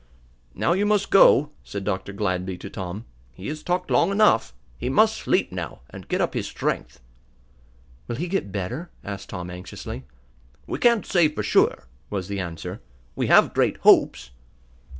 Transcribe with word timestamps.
"Now 0.55 0.73
you 0.73 0.87
must 0.87 1.11
go," 1.11 1.51
said 1.63 1.83
Dr. 1.83 2.11
Gladby 2.11 2.57
to 2.61 2.71
Tom. 2.71 3.05
"He 3.35 3.47
has 3.49 3.61
talked 3.61 3.91
long 3.91 4.09
enough. 4.11 4.51
He 4.79 4.89
must 4.89 5.15
sleep 5.15 5.51
now, 5.51 5.81
and 5.91 6.07
get 6.07 6.19
up 6.19 6.33
his 6.33 6.47
strength." 6.47 6.99
"Will 8.07 8.15
he 8.15 8.27
get 8.27 8.51
better?" 8.51 8.89
asked 9.03 9.29
Tom, 9.29 9.51
anxiously. 9.51 10.05
"We 10.65 10.79
can't 10.79 11.05
say 11.05 11.27
for 11.27 11.43
sure," 11.43 11.83
was 12.09 12.29
the 12.29 12.39
answer. 12.39 12.81
"We 13.15 13.27
have 13.27 13.53
great 13.53 13.77
hopes." 13.85 14.31